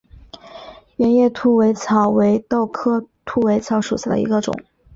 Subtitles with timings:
[0.95, 4.51] 圆叶兔尾草为豆科兔尾草属下的一个种。